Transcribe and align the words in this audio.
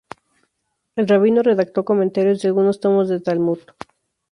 El 0.95 1.07
rabino 1.07 1.43
redactó 1.43 1.85
comentarios 1.85 2.41
de 2.41 2.47
algunos 2.47 2.79
tomos 2.79 3.07
del 3.07 3.21
Talmud. 3.21 3.59